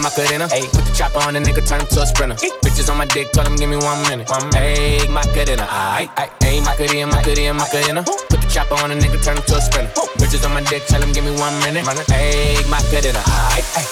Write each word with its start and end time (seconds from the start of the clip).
Macarena. 0.00 0.46
Ayy, 0.48 0.68
put 0.72 0.84
the 0.84 0.92
chopper 0.94 1.20
on 1.20 1.34
the 1.34 1.40
nigga, 1.40 1.62
turn 1.66 1.80
him 1.80 1.86
to 1.88 2.02
a 2.02 2.06
sprinter. 2.06 2.36
Bitches 2.62 2.88
on 2.90 2.96
my 2.98 3.06
dick, 3.06 3.32
tell 3.32 3.46
him 3.46 3.56
give 3.56 3.68
me 3.68 3.76
one 3.76 4.00
minute. 4.08 4.28
One 4.30 4.48
minute. 4.50 4.78
Ayy, 4.78 5.08
Macarena. 5.10 5.66
Ayy, 5.66 6.08
ayy, 6.16 6.30
ayy, 6.40 6.60
Macarena, 6.64 7.06
Macarena, 7.06 7.54
Macarena. 7.54 8.02
Put 8.02 8.40
the 8.40 8.48
chopper 8.48 8.76
on 8.82 8.90
the 8.90 8.96
nigga, 8.96 9.18
turn 9.22 9.36
him 9.36 9.44
to 9.44 9.56
a 9.56 9.60
sprinter. 9.60 9.92
Bitches 10.18 10.44
on 10.44 10.54
my 10.54 10.62
dick, 10.62 10.86
tell 10.86 11.02
him 11.02 11.12
give 11.12 11.24
me 11.24 11.32
one 11.36 11.58
minute. 11.60 11.84
Ayy, 11.84 12.64
Macarena. 12.70 13.20
Ayy, 13.54 13.64
ayy. 13.76 13.86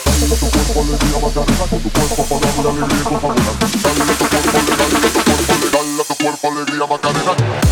Dale 5.73 6.01
a 6.01 6.05
tu 6.05 6.15
cuerpo 6.17 6.49
alegría 6.49 6.87
Macarena. 6.87 7.66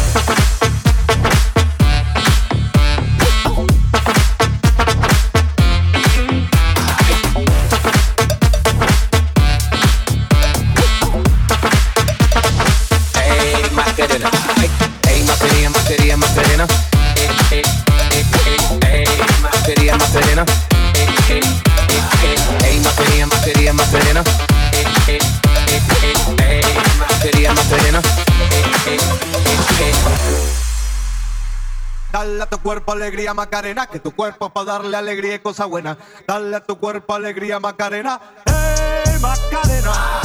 Tu 32.55 32.61
cuerpo 32.61 32.93
alegría 32.93 33.35
Macarena, 33.35 33.87
que 33.89 33.99
tu 33.99 34.13
cuerpo 34.13 34.49
para 34.51 34.67
darle 34.67 34.97
alegría 34.97 35.35
y 35.35 35.39
cosa 35.41 35.65
buena. 35.65 35.99
Dale 36.27 36.55
a 36.55 36.61
tu 36.61 36.79
cuerpo 36.79 37.15
alegría 37.15 37.59
Macarena, 37.59 38.21
hey 38.47 39.19
Macarena. 39.21 40.21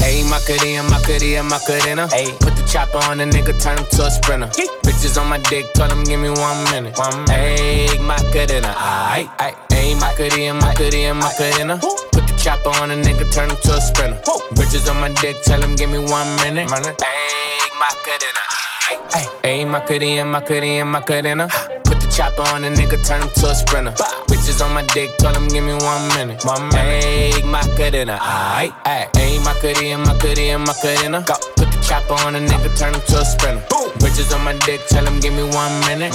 Ayy, 0.00 0.24
Macarena, 0.24 0.82
Macarena, 0.84 1.42
Macarena. 1.42 2.08
Ayy, 2.12 2.32
put 2.40 2.56
the 2.56 2.64
chopper 2.64 2.96
on 3.10 3.18
the 3.18 3.24
nigga, 3.24 3.52
turn 3.60 3.76
him 3.76 3.84
to 3.90 4.06
a 4.06 4.10
sprinter. 4.10 4.48
Bitches 4.82 5.20
on 5.20 5.28
my 5.28 5.36
dick, 5.50 5.66
tell 5.74 5.90
him 5.90 6.02
give 6.04 6.18
me 6.18 6.30
one 6.30 6.64
minute. 6.72 6.96
One 6.96 7.26
Ayy, 7.26 8.00
Macarena. 8.00 8.72
Ayy, 8.72 9.28
ayy, 9.36 9.54
ayy, 9.68 10.00
Macarena, 10.00 10.54
Macarena, 10.54 11.14
Macarena. 11.14 11.78
Put 12.12 12.26
the 12.26 12.34
chopper 12.38 12.70
on 12.80 12.88
the 12.88 12.94
nigga, 12.94 13.30
turn 13.30 13.50
him 13.50 13.58
to 13.64 13.74
a 13.74 13.80
sprinter. 13.82 14.18
Bitches 14.54 14.88
on 14.88 14.98
my 15.02 15.10
dick, 15.20 15.36
tell 15.42 15.60
him 15.60 15.76
give 15.76 15.90
me 15.90 15.98
one 15.98 16.34
minute. 16.36 16.70
Ayy, 16.70 17.68
Macarena. 17.76 18.77
Ayy, 18.88 19.28
ayy, 19.42 19.64
Macarena, 19.68 20.24
Macarena, 20.24 20.84
Macarena. 20.84 21.48
Put 21.84 22.00
the 22.00 22.08
chopper 22.14 22.40
on 22.54 22.62
the 22.62 22.68
nigga, 22.68 22.96
turn 23.06 23.20
him 23.20 23.28
to 23.36 23.50
a 23.50 23.54
sprinter. 23.54 23.92
Bitches 24.28 24.64
on 24.64 24.72
my 24.72 24.82
dick, 24.94 25.10
tell 25.18 25.34
him 25.34 25.46
give 25.48 25.62
me 25.62 25.74
one 25.74 26.08
minute. 26.16 26.42
One 26.44 26.68
minute. 26.68 27.04
Ayy, 27.04 27.44
Macarena. 27.44 28.16
Ayy, 28.16 28.72
ayy, 28.84 29.10
ayy, 29.12 29.44
Macarena, 29.44 29.98
Macarena, 29.98 30.58
Macarena. 30.58 31.20
Go. 31.26 31.34
Put 31.56 31.67
the 31.67 31.67
chopper 31.88 32.12
on 32.26 32.34
the 32.34 32.40
nigga, 32.40 32.68
turn 32.78 32.94
him 32.94 33.00
to 33.00 33.20
a 33.20 33.24
sprinter. 33.24 33.64
Bitches 33.98 34.34
on 34.34 34.44
my 34.44 34.52
dick, 34.66 34.80
tell 34.88 35.06
him 35.06 35.20
give 35.20 35.32
me 35.32 35.42
one 35.42 35.72
minute. 35.88 36.12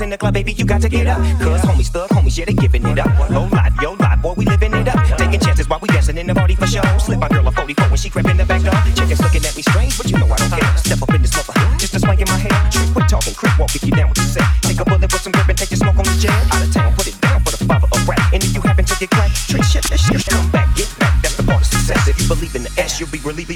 In 0.00 0.08
the 0.08 0.16
club, 0.16 0.32
baby, 0.32 0.52
you 0.54 0.64
got 0.64 0.80
to 0.80 0.88
get 0.88 1.06
up. 1.06 1.18
Cause 1.38 1.60
homies, 1.60 1.92
thug 1.92 2.08
homies, 2.08 2.38
yeah, 2.38 2.46
they 2.46 2.54
giving 2.54 2.84
it 2.86 2.98
up. 2.98 3.12
Low 3.30 3.44
life, 3.52 3.74
yo 3.80 3.92
life, 3.92 4.22
boy, 4.22 4.32
we 4.32 4.46
living 4.46 4.72
it 4.72 4.88
up. 4.88 4.98
Taking 5.18 5.38
chances 5.38 5.68
while 5.68 5.78
we 5.80 5.88
dancing 5.88 6.16
in 6.16 6.26
the 6.26 6.34
party 6.34 6.56
for 6.56 6.66
show. 6.66 6.82
Slip 6.98 7.20
my 7.20 7.28
girl 7.28 7.46
a 7.46 7.52
44 7.52 7.86
when 7.88 7.98
she 7.98 8.08
crept 8.08 8.28
in 8.30 8.38
the 8.38 8.44
back 8.44 8.62
door. 8.62 8.72
Chickens 8.96 9.20
looking 9.20 9.44
at 9.44 9.54
me 9.54 9.62
strange, 9.62 9.96
but 9.98 10.10
you 10.10 10.16
know 10.16 10.26
I 10.26 10.36
don't 10.36 10.50
care. 10.50 10.76
Step 10.78 11.02
up 11.02 11.14
in 11.14 11.20
this 11.20 11.36
mother, 11.36 11.54
just 11.76 11.94
a 11.94 12.00
swank 12.00 12.20
in 12.20 12.26
my 12.26 12.38
hair. 12.40 12.56
Trick, 12.72 12.88
quit 12.96 13.06
talking, 13.06 13.34
crip 13.34 13.52
walk 13.60 13.76
if 13.76 13.84
you 13.84 13.92
down 13.92 14.08
with 14.08 14.18
the 14.18 14.24
set. 14.24 14.48
Take 14.62 14.80
a 14.80 14.84
bullet 14.84 15.12
with 15.12 15.20
some 15.20 15.30
grip 15.30 15.48
and 15.48 15.58
take 15.58 15.70
your 15.70 15.78
smoke 15.78 15.98
on 16.00 16.08
the 16.08 16.16
jet. 16.18 16.34
Out 16.50 16.64
of 16.64 16.72
town, 16.72 16.94
put 16.96 17.06
it 17.06 17.20
down 17.20 17.44
for 17.44 17.52
the 17.52 17.62
father 17.62 17.86
of 17.92 18.08
rap. 18.08 18.32
And 18.32 18.42
if 18.42 18.56
you 18.56 18.62
happen 18.62 18.84
to 18.88 18.96
get 18.96 19.10
cracked, 19.12 19.36
trick 19.46 19.62
shit, 19.62 19.84
that 19.92 20.00
shit, 20.00 20.24
come 20.24 20.50
back, 20.50 20.74
get 20.74 20.88
back. 20.98 21.20
That's 21.20 21.36
the 21.36 21.44
part 21.44 21.60
of 21.60 21.68
success. 21.68 22.08
If 22.08 22.16
you 22.18 22.26
believe 22.26 22.56
in 22.56 22.64
the 22.64 22.72
S, 22.80 22.98
you'll 22.98 23.12
be 23.12 23.20
relieved. 23.20 23.52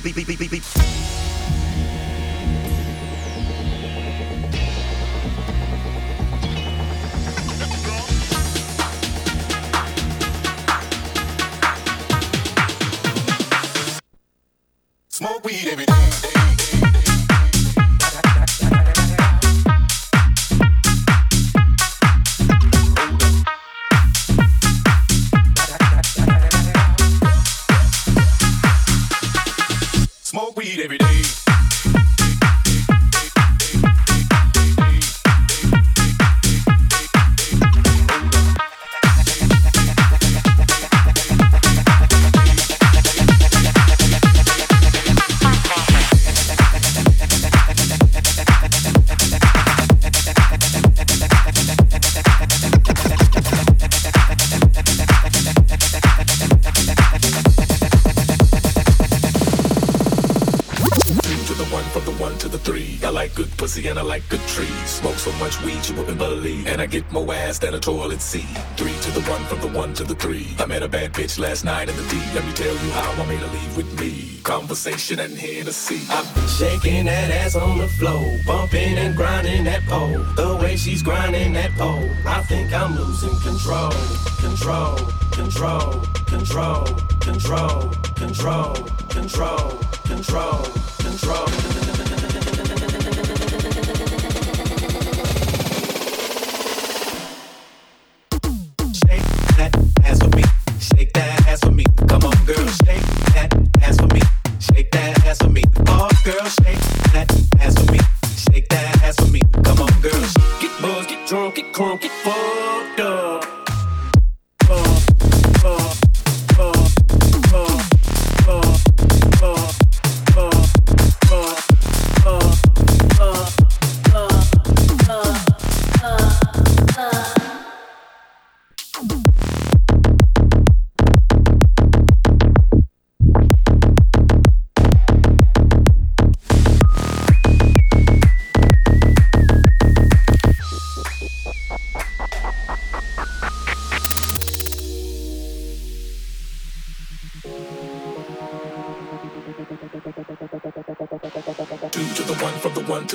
A 67.17 67.33
ass 67.33 67.63
and 67.65 67.75
a 67.75 67.81
toilet 67.81 68.21
seat. 68.21 68.45
Three 68.77 68.93
to 68.93 69.11
the 69.13 69.23
one, 69.31 69.43
from 69.45 69.61
the 69.63 69.79
one 69.79 69.95
to 69.95 70.05
the 70.05 70.15
three. 70.15 70.55
I 70.59 70.67
met 70.67 70.83
a 70.83 70.89
bad 70.89 71.15
bitch 71.15 71.39
last 71.39 71.65
night 71.65 71.89
in 71.89 71.97
the 71.97 72.03
D. 72.11 72.19
Let 72.35 72.45
me 72.45 72.53
tell 72.53 72.75
you 72.75 72.91
how 72.91 73.23
I 73.23 73.27
made 73.27 73.39
her 73.39 73.47
leave 73.47 73.75
with 73.75 73.99
me. 73.99 74.39
Conversation 74.43 75.21
and 75.21 75.33
see. 75.73 76.07
I've 76.11 76.35
been 76.35 76.47
shaking 76.47 77.07
that 77.07 77.31
ass 77.31 77.57
on 77.57 77.79
the 77.79 77.89
floor, 77.89 78.39
bumping 78.47 78.99
and 78.99 79.17
grinding 79.17 79.65
that 79.65 79.83
pole. 79.87 80.19
The 80.37 80.59
way 80.61 80.77
she's 80.77 81.03
grinding 81.03 81.55
that 81.55 81.73
pole, 81.79 82.07
I 82.27 82.43
think 82.43 82.75
I'm 82.75 82.95
losing 82.95 83.37
control, 83.41 83.93
control, 84.39 84.97
control, 85.33 86.03
control, 86.27 86.85
control, 87.17 87.91
control, 88.15 88.75
control, 88.75 88.75
control. 89.09 89.87
control. 90.05 90.86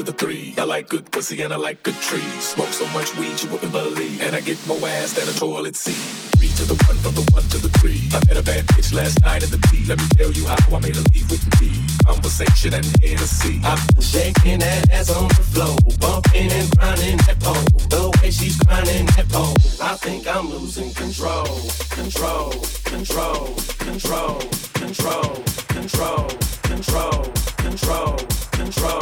To 0.04 0.12
the 0.12 0.18
three. 0.18 0.54
I 0.58 0.64
like 0.64 0.90
good 0.90 1.12
pussy 1.12 1.42
and 1.42 1.54
I 1.54 1.58
like 1.58 1.84
good 1.84 1.96
trees. 1.96 2.44
Smoke 2.44 2.70
so 2.70 2.88
much 2.88 3.16
weed 3.18 3.42
you 3.42 3.50
wouldn't 3.50 3.72
believe. 3.72 4.22
And 4.22 4.36
I 4.36 4.42
get 4.42 4.58
more 4.68 4.88
ass 4.88 5.14
than 5.14 5.28
a 5.28 5.34
toilet 5.38 5.76
seat. 5.76 5.94
Three 6.38 6.50
to 6.50 6.66
the 6.66 6.76
one, 6.86 6.98
from 6.98 7.14
the 7.16 7.30
one 7.32 7.44
to 7.44 7.58
the 7.58 7.70
three. 7.80 8.10
I 8.12 8.20
met 8.28 8.38
a 8.38 8.44
bad 8.44 8.66
bitch 8.68 8.94
last 8.94 9.22
night 9.22 9.44
in 9.44 9.50
the 9.50 9.58
D. 9.70 9.86
Let 9.88 10.00
me 10.00 10.06
tell 10.18 10.32
you 10.32 10.46
how 10.46 10.76
I 10.76 10.80
made 10.80 10.96
her 10.96 11.04
leave 11.14 11.30
with 11.30 11.62
me. 11.62 11.91
Conversation 12.06 12.74
and 12.74 12.86
Hennessy. 13.02 13.60
Been 13.60 14.02
shaking 14.02 14.60
that 14.60 14.90
ass 14.92 15.10
on 15.10 15.28
the 15.30 15.36
floor, 15.36 15.78
bumping 16.00 16.52
and 16.52 16.70
grinding 16.78 17.18
that 17.18 17.40
pole. 17.40 17.54
The 17.90 18.20
way 18.22 18.32
she's 18.32 18.58
grinding 18.60 19.06
that 19.18 19.28
pole, 19.30 19.56
I 19.82 19.96
think 19.98 20.28
I'm 20.28 20.50
losing 20.50 20.94
control, 20.94 21.46
control, 21.90 22.52
control, 22.84 23.56
control, 23.80 24.40
control, 24.74 25.40
control, 25.70 26.30
control, 26.64 27.24
control, 27.58 28.18
control. 28.52 29.02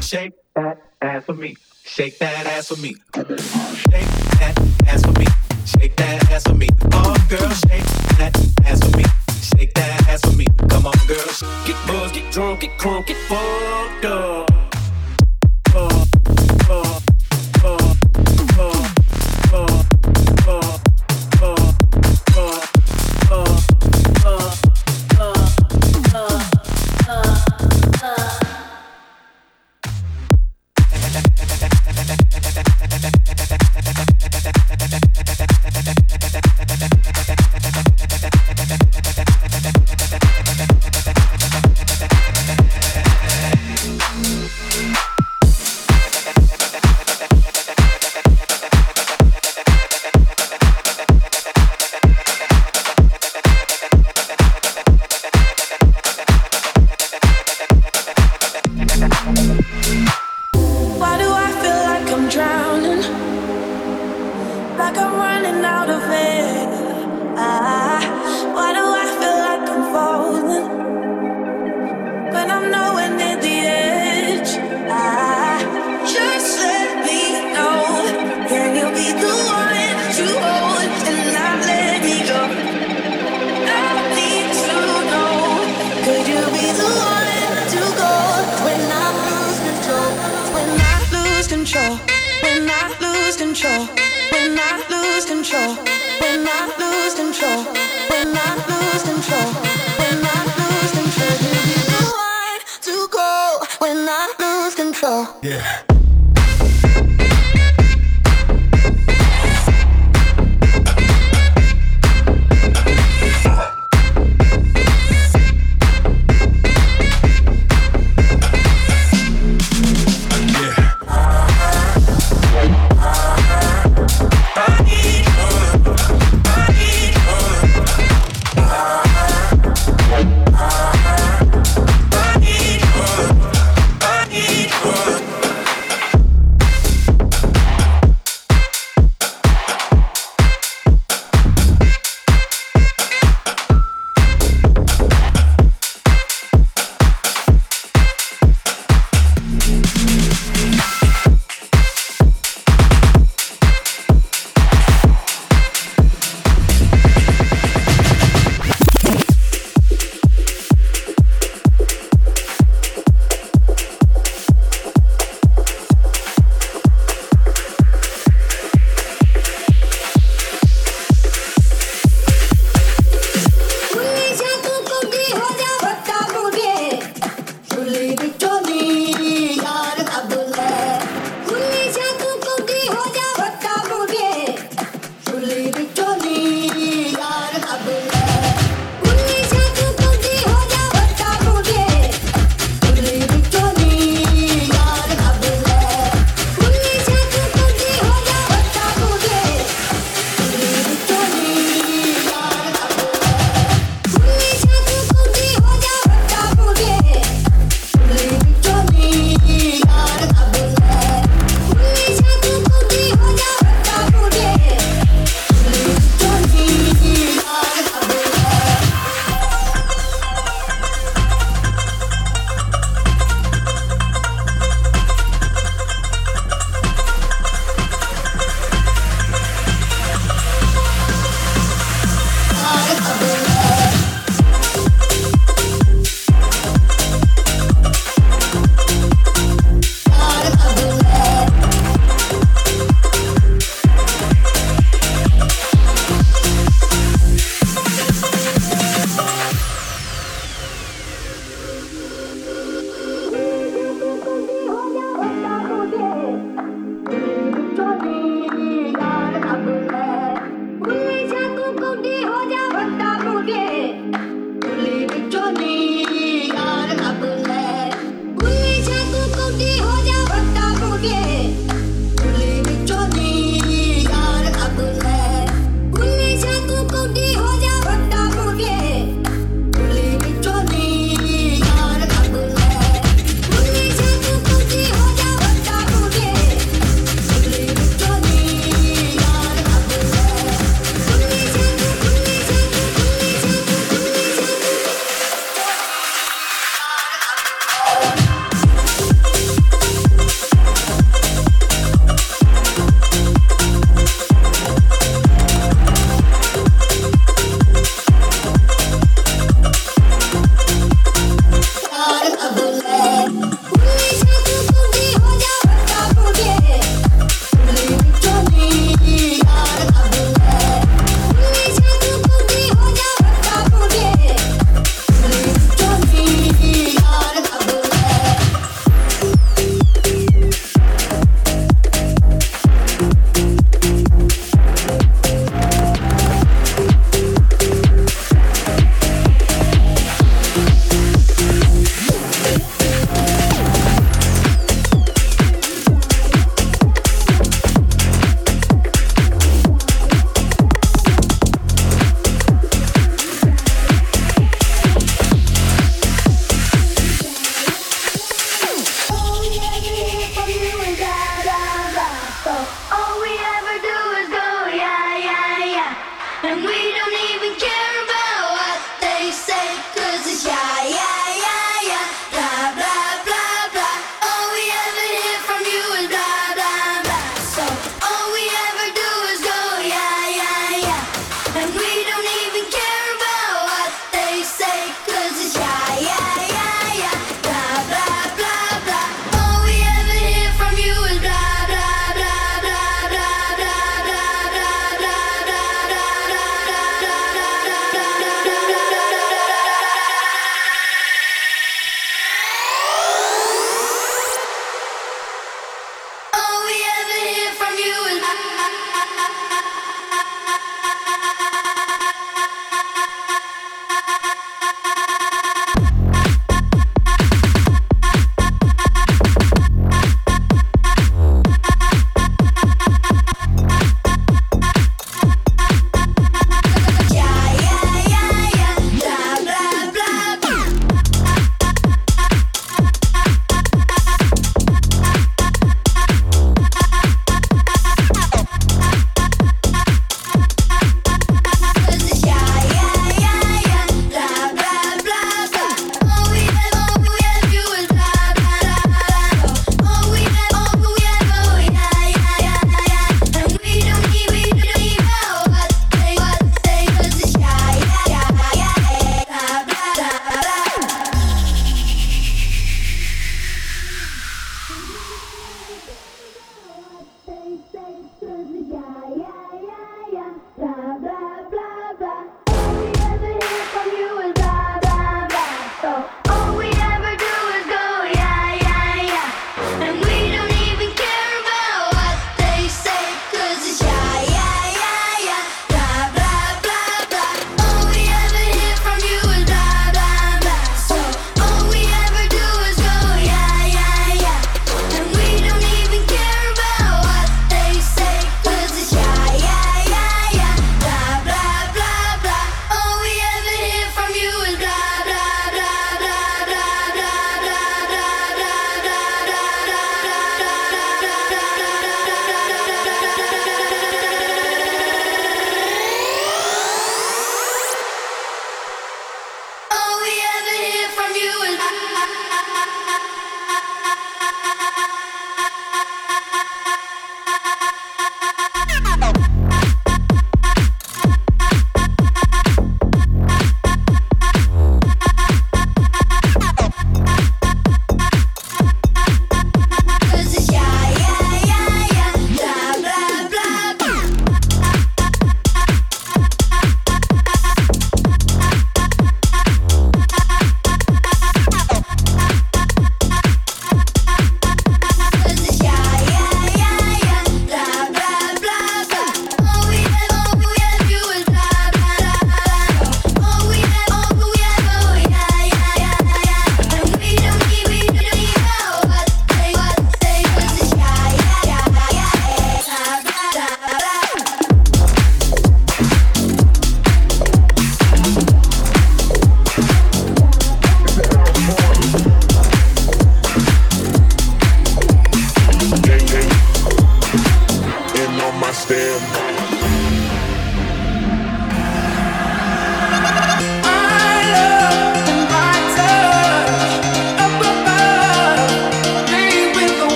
Shake 0.00 0.34
that 0.54 0.78
ass 1.00 1.24
for 1.24 1.34
me. 1.34 1.56
Shake 1.84 2.18
that 2.18 2.46
ass 2.46 2.68
for 2.68 2.76
me. 2.76 2.94
Shake 3.14 4.06
that 4.38 4.58
ass 4.86 5.02
for 5.02 5.12
me. 5.18 5.26
Get 12.12 12.32
drunk, 12.32 12.60
get 12.60 12.78
crunk, 12.78 13.06
get 13.06 13.16
fucked 13.28 14.04
up. 14.06 14.51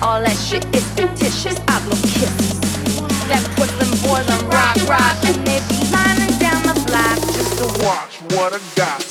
All 0.00 0.22
that 0.22 0.36
shit 0.36 0.64
is 0.76 0.86
fictitious. 0.92 1.58
I 1.66 1.82
blow 1.84 1.98
kisses. 2.06 2.60
That 3.26 3.42
Brooklyn 3.56 3.90
boys 4.06 4.30
on 4.30 4.48
rock, 4.48 4.76
rock, 4.86 5.18
and 5.26 5.44
they 5.44 5.58
be 5.66 5.82
lining 5.90 6.38
down 6.38 6.62
the 6.62 6.74
block 6.86 7.18
just 7.34 7.58
to 7.58 7.66
watch 7.84 8.14
what 8.32 8.52
I 8.54 8.60
got. 8.76 9.07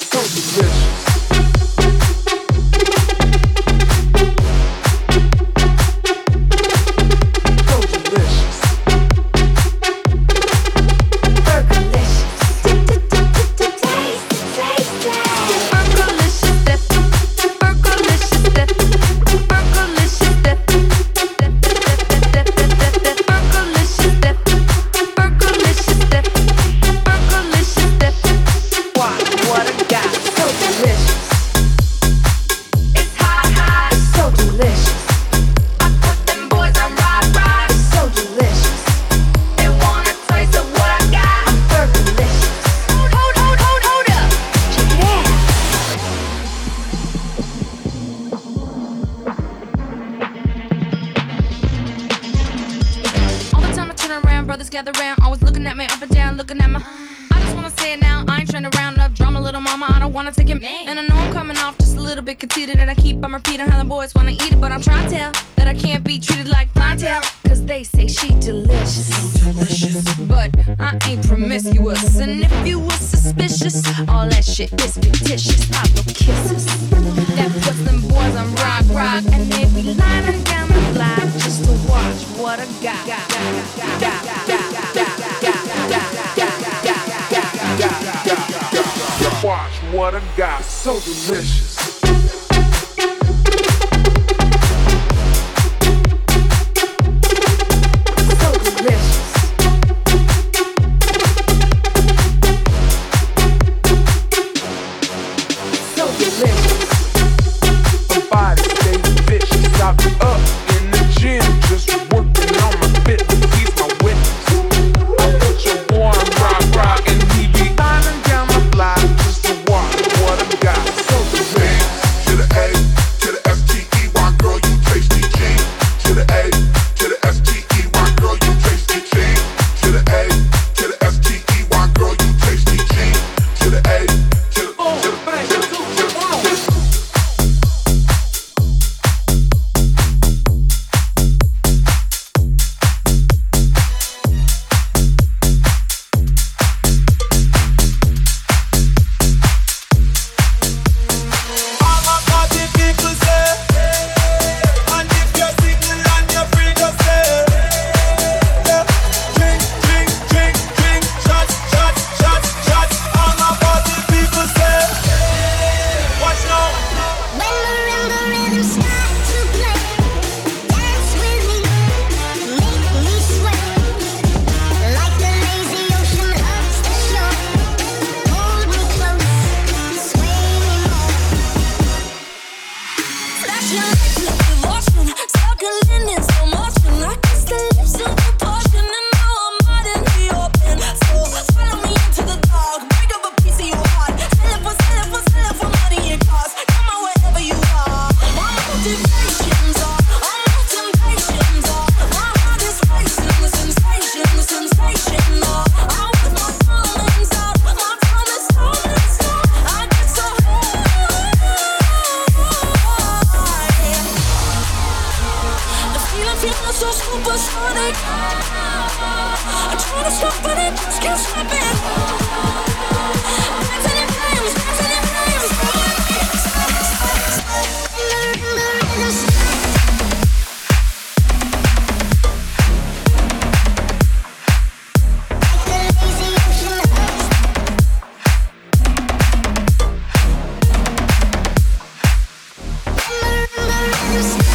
just 244.17 244.46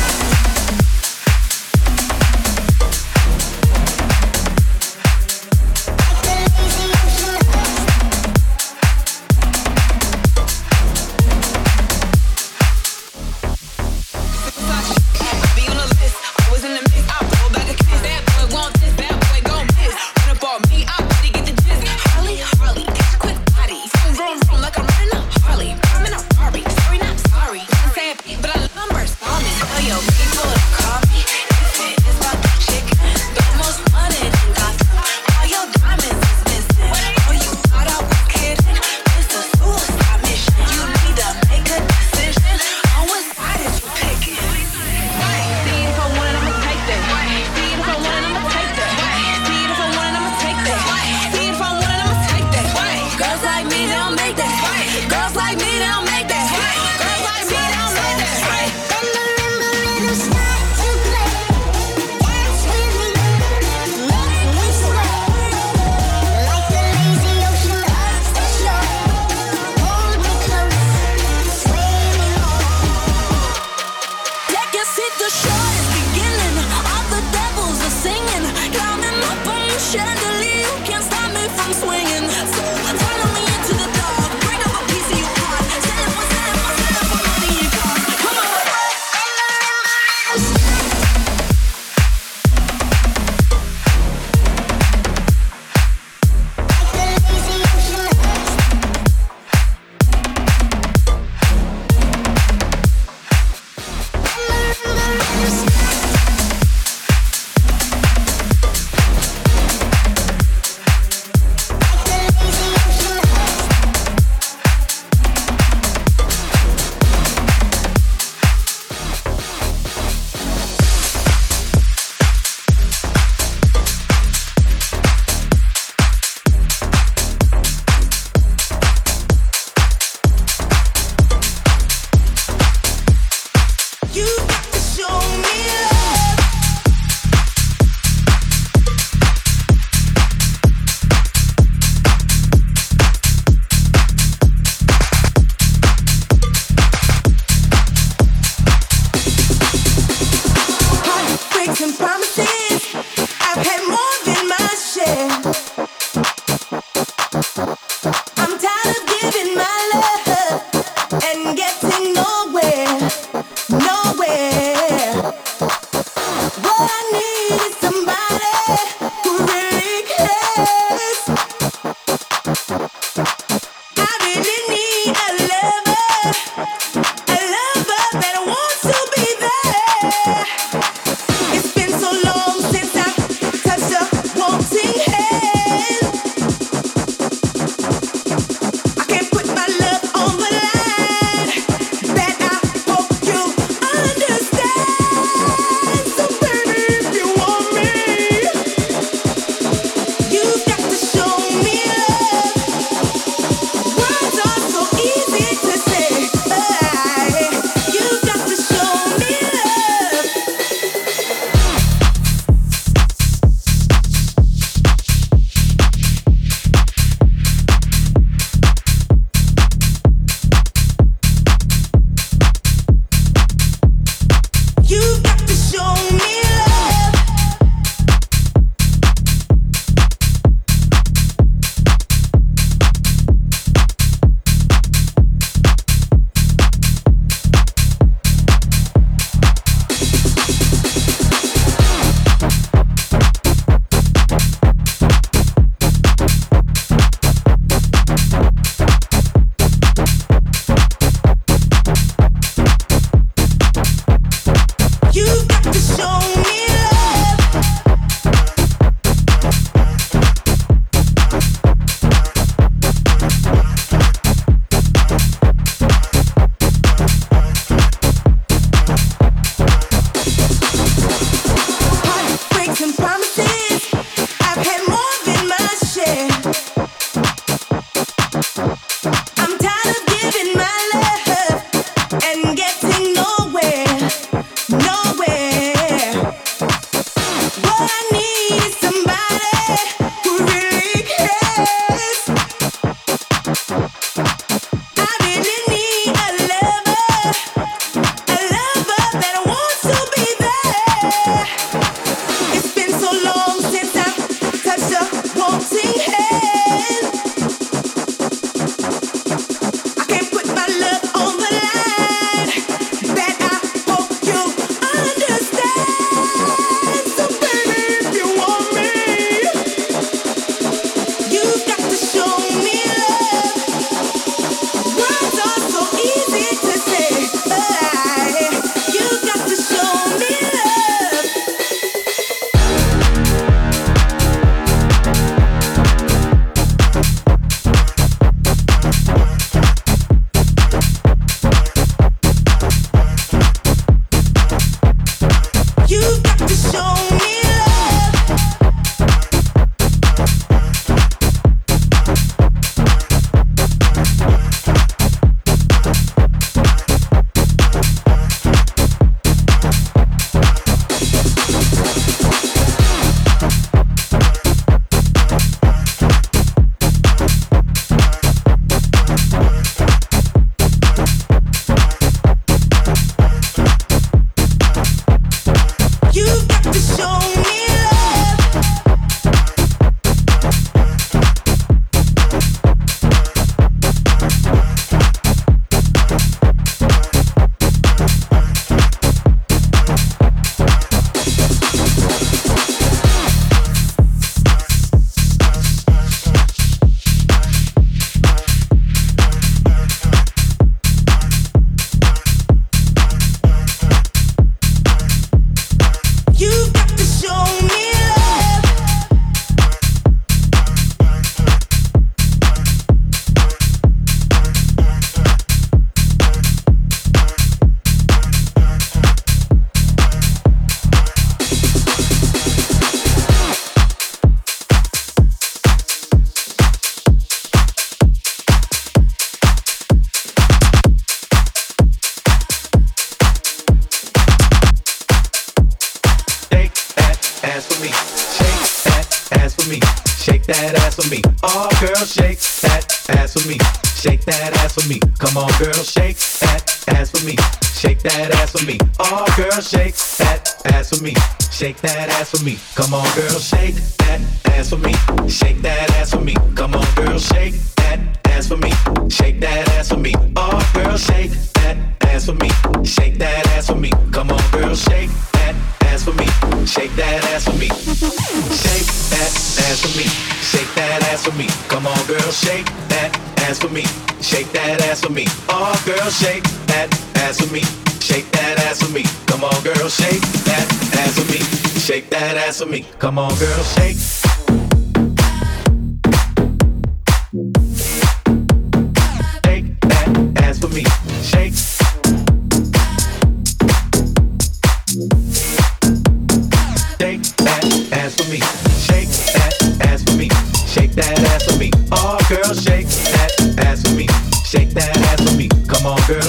Come 452.75 452.95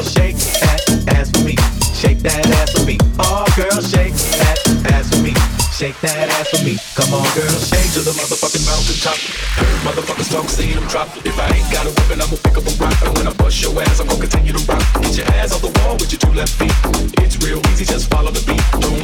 shake 0.03 0.37
that 0.59 0.79
ass 1.15 1.31
for 1.31 1.43
me. 1.43 1.55
Shake 1.95 2.19
that 2.19 2.45
ass 2.59 2.71
for 2.75 2.85
me. 2.85 2.97
Oh, 3.19 3.47
girl, 3.55 3.79
shake 3.81 4.13
that 4.37 4.57
ass 4.91 5.09
for 5.09 5.21
me. 5.23 5.33
Shake 5.71 5.97
that 6.01 6.29
ass 6.29 6.49
for 6.51 6.61
me. 6.63 6.77
Come 6.95 7.13
on, 7.15 7.25
girl, 7.33 7.57
shake 7.63 7.91
to 7.95 8.01
the 8.03 8.13
motherfucking 8.13 8.63
mountaintop. 8.67 9.17
Heard 9.57 9.79
motherfuckers 9.87 10.29
talk, 10.31 10.49
see 10.49 10.73
them 10.73 10.85
drop. 10.87 11.09
If 11.25 11.39
I 11.39 11.47
ain't 11.55 11.69
got 11.71 11.87
a 11.87 11.91
weapon, 11.95 12.21
I'ma 12.21 12.37
pick 12.43 12.57
up 12.59 12.67
a 12.67 12.73
rock. 12.77 12.97
And 13.03 13.17
when 13.17 13.27
I 13.27 13.33
bust 13.33 13.61
your 13.61 13.73
ass, 13.81 13.99
I'm 13.99 14.07
gonna 14.07 14.21
continue 14.21 14.53
to 14.53 14.63
rock. 14.67 14.83
Get 15.01 15.17
your 15.17 15.27
ass 15.39 15.53
off 15.53 15.61
the 15.61 15.73
wall 15.81 15.95
with 15.97 16.11
your 16.11 16.19
two 16.19 16.33
left 16.35 16.53
feet. 16.59 16.75
It's 17.23 17.39
real 17.41 17.59
easy, 17.71 17.85
just 17.85 18.09
follow 18.11 18.31
the 18.31 18.43
beat. 18.45 18.63
Don't 18.79 19.01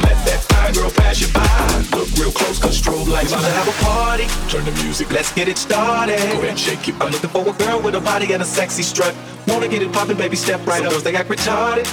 fine 0.72 0.82
girl 0.82 0.90
pass 0.90 1.20
you 1.20 1.32
by. 1.32 1.96
Look 1.96 2.08
real 2.16 2.32
close, 2.32 2.58
cause 2.58 2.80
strobe 2.80 3.08
lights. 3.08 3.32
About 3.32 3.44
to 3.44 3.50
have 3.50 3.68
a 3.68 3.84
party. 3.84 4.26
Turn 4.48 4.64
the 4.64 4.72
music, 4.82 5.10
let's 5.10 5.32
get 5.32 5.48
it 5.48 5.58
started. 5.58 6.18
Go 6.18 6.24
ahead 6.24 6.44
and 6.44 6.58
shake 6.58 6.86
your 6.86 6.96
I'm 7.00 7.12
looking 7.12 7.30
for 7.30 7.48
a 7.48 7.52
girl 7.52 7.80
with 7.80 7.94
a 7.94 8.00
body 8.00 8.32
and 8.32 8.42
a 8.42 8.46
sexy 8.46 8.82
strut. 8.82 9.14
Wanna 9.46 9.68
get 9.68 9.82
it 9.82 9.92
poppin', 9.92 10.16
baby, 10.16 10.36
step 10.36 10.64
right 10.66 10.78
Some 10.78 10.86
up. 10.86 10.92
girls, 10.92 11.02
they 11.02 11.14
act 11.16 11.28
retarded. 11.28 11.86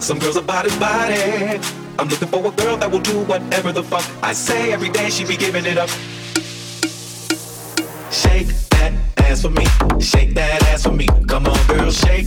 Some 0.00 0.18
girls 0.18 0.36
are 0.36 0.42
body 0.42 0.70
body. 0.78 1.60
I'm 1.98 2.08
looking 2.08 2.28
for 2.28 2.44
a 2.46 2.50
girl 2.50 2.76
that 2.76 2.90
will 2.90 3.00
do 3.00 3.22
whatever 3.24 3.72
the 3.72 3.82
fuck 3.82 4.04
I 4.22 4.32
say 4.32 4.72
every 4.72 4.88
day. 4.88 5.10
She 5.10 5.24
be 5.24 5.36
giving 5.36 5.66
it 5.66 5.78
up. 5.78 5.90
Shake 8.10 8.48
that 8.70 8.92
ass 9.18 9.42
for 9.42 9.50
me. 9.50 9.64
Shake 10.00 10.34
that 10.34 10.62
ass 10.64 10.82
for 10.82 10.92
me. 10.92 11.06
Come 11.28 11.46
on, 11.46 11.66
girl, 11.66 11.90
shake 11.90 12.26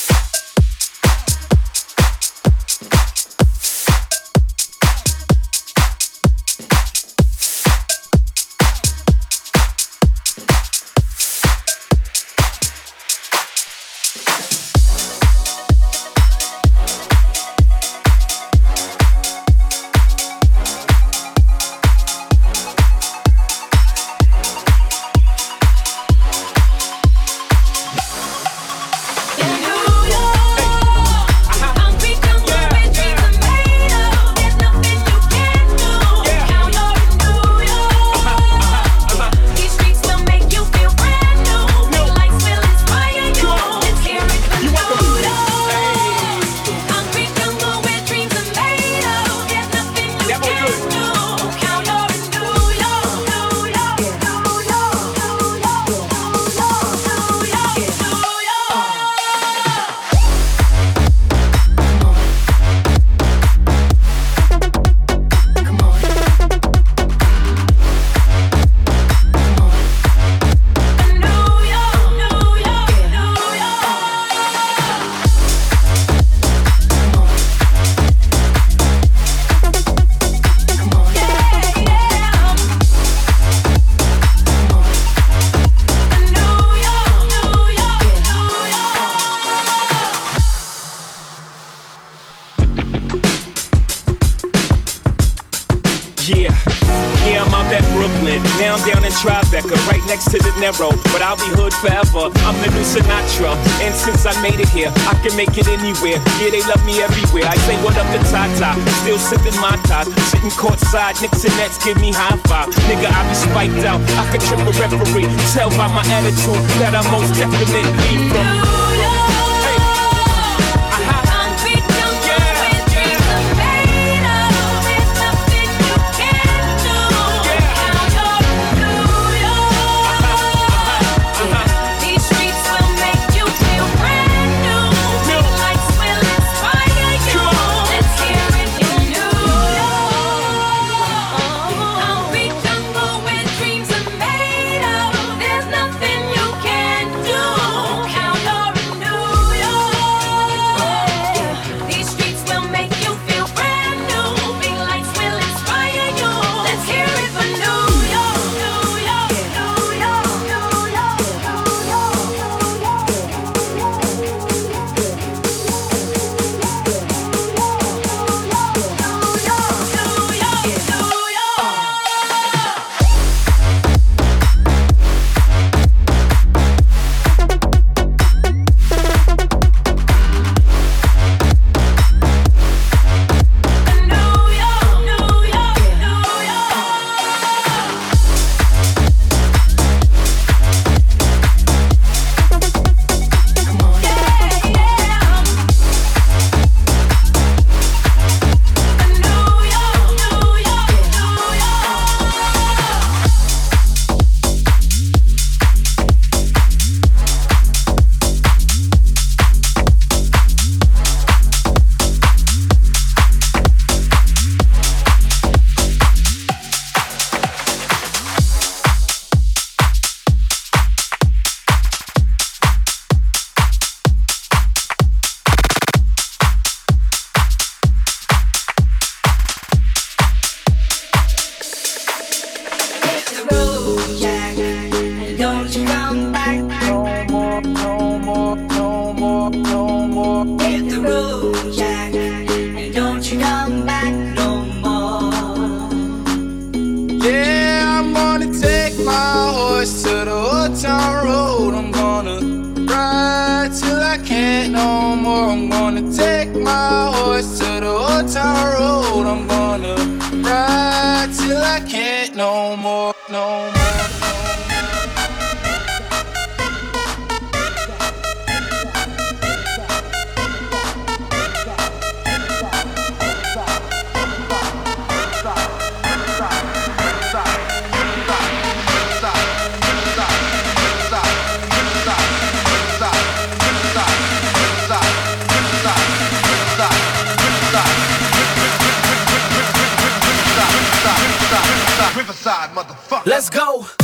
Let's 293.23 293.51
go. 293.51 294.00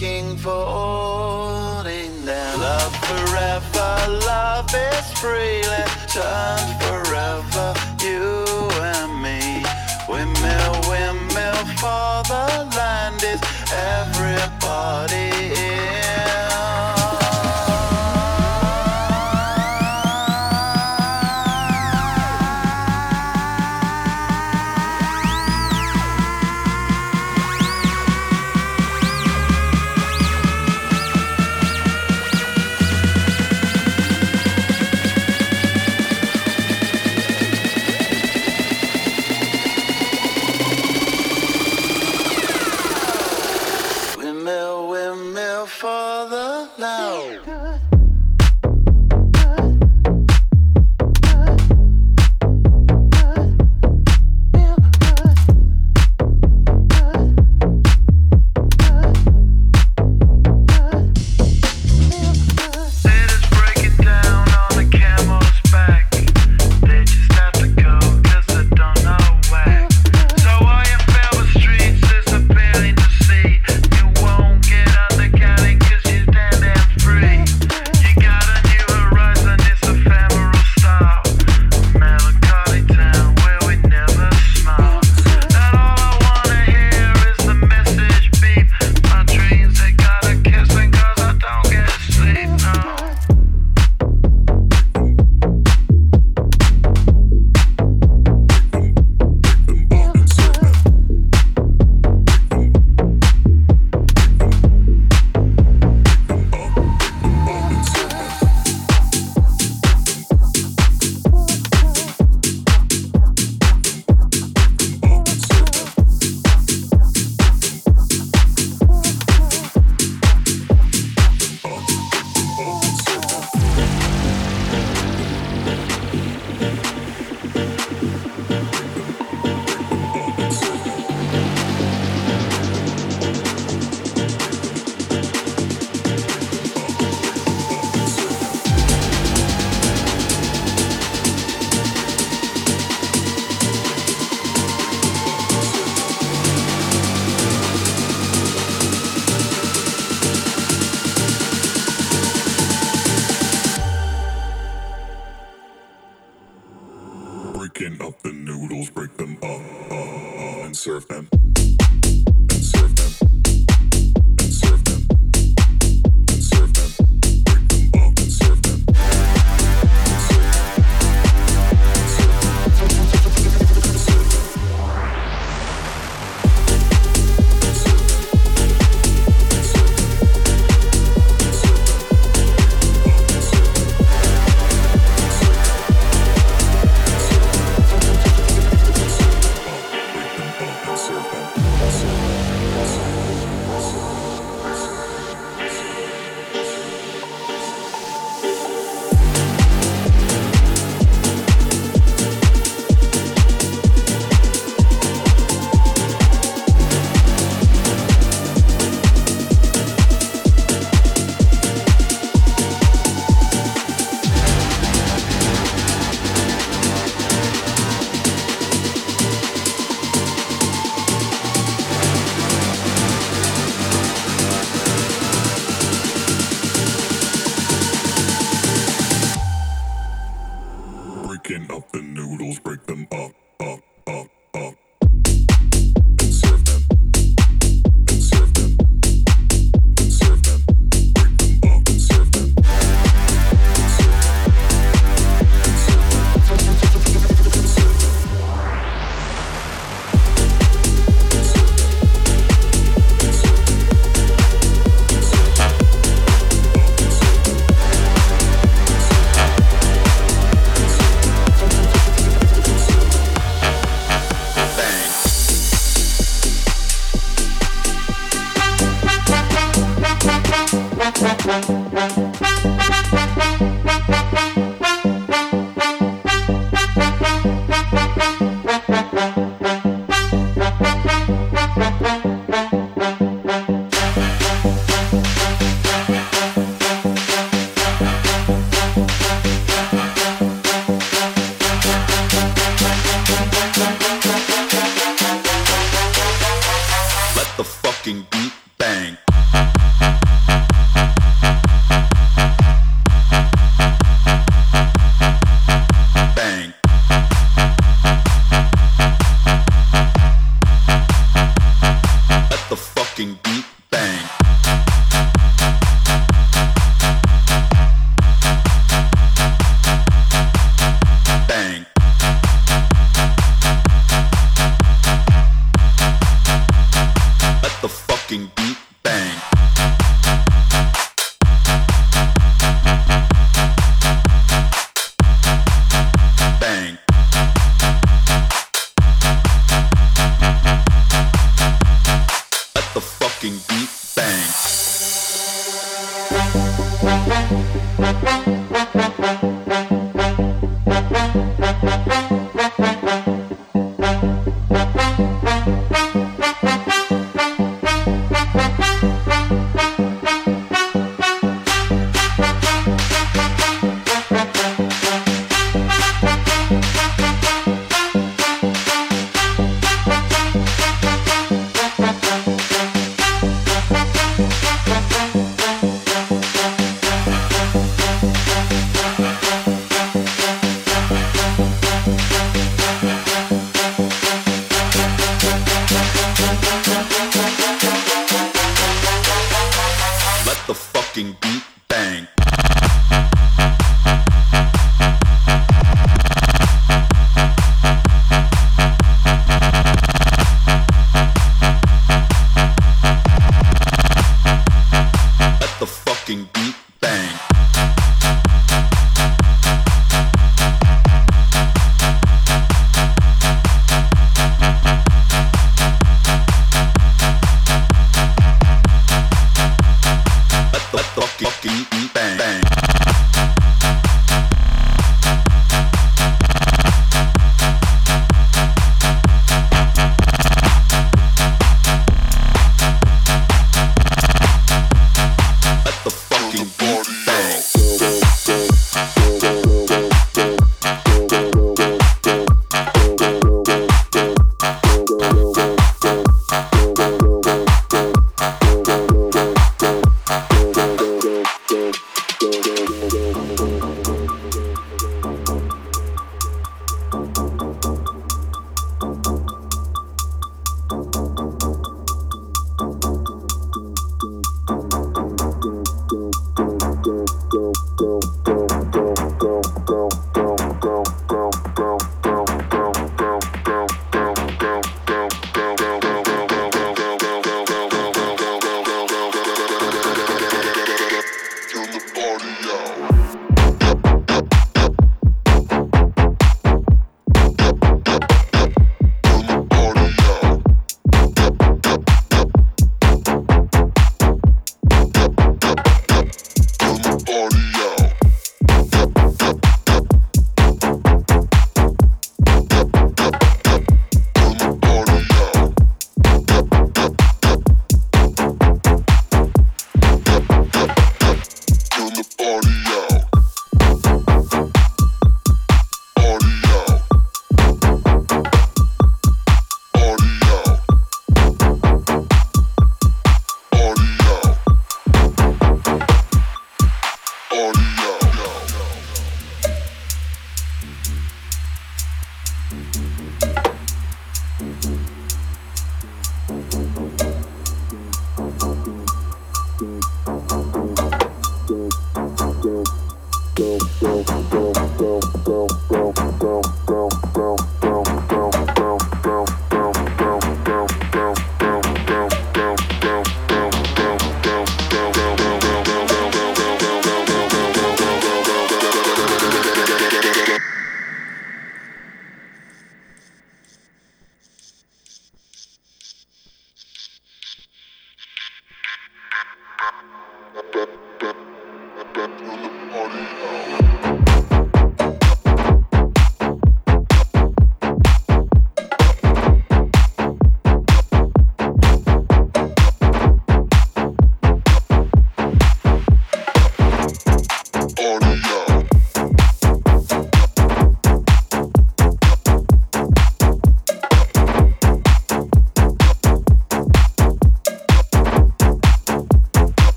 King 0.00 0.34
for 0.38 0.48
all 0.48 1.82
them. 1.82 2.58
Love 2.58 2.96
forever, 3.04 4.18
love 4.24 4.74
is 4.74 5.12
freely 5.20 5.84
turned 6.08 6.74
forever. 6.80 7.74
You 8.00 8.46
and 8.80 9.12
me, 9.22 9.62
windmill, 10.08 10.72
windmill 10.88 11.66
for 11.76 12.22
the 12.32 12.46
land 12.78 13.22
is 13.22 13.42
everybody. 13.70 15.28
Is 15.52 15.99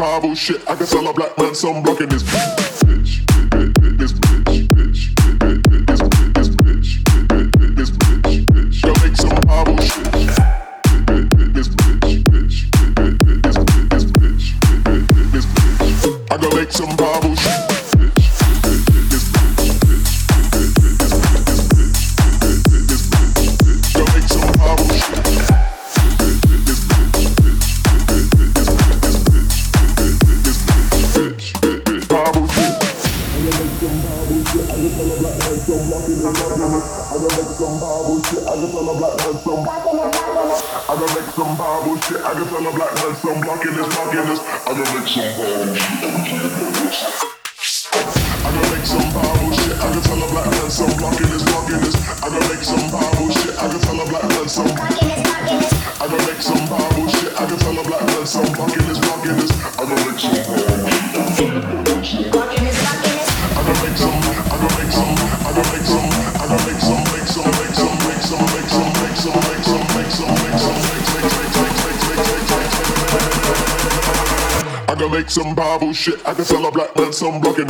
Bible 0.00 0.34
shit. 0.34 0.66
I 0.66 0.76
guess 0.76 0.94
all 0.94 1.06
a 1.08 1.12
black 1.12 1.36
man, 1.36 1.54
some 1.54 1.82
black 1.82 2.00
in 2.00 2.08
this. 2.08 2.69
shit. 76.00 76.26
I 76.26 76.32
can 76.32 76.44
sell 76.44 76.64
a 76.66 76.72
black 76.72 76.96
man 76.96 77.12
some 77.12 77.40
blocking. 77.40 77.69